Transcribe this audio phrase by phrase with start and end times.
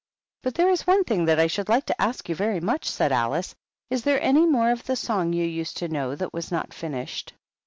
[0.41, 3.11] "But there is one thing that I should like to ask you very much," said
[3.11, 3.53] Alice."
[3.91, 7.33] Is there any more of the song you used to know, that was not finished